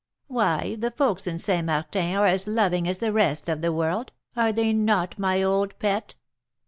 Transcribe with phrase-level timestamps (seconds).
[0.25, 1.63] Why, the folks in St.
[1.63, 5.77] Martin are as loving as the rest of the world; are they not, my old
[5.77, 6.15] pet?"